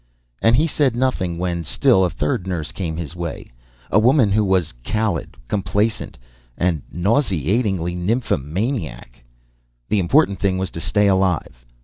And 0.41 0.55
he 0.55 0.65
said 0.65 0.95
nothing 0.95 1.37
when 1.37 1.63
still 1.63 2.03
a 2.03 2.09
third 2.09 2.47
nurse 2.47 2.71
came 2.71 2.97
his 2.97 3.15
way; 3.15 3.51
a 3.91 3.99
woman 3.99 4.31
who 4.31 4.43
was 4.43 4.73
callid, 4.83 5.35
complaisant, 5.47 6.17
and 6.57 6.81
nauseatingly 6.91 7.93
nymphomaniac. 7.93 9.23
The 9.89 9.99
important 9.99 10.39
thing 10.39 10.57
was 10.57 10.71
to 10.71 10.81
stay 10.81 11.05
alive. 11.05 11.67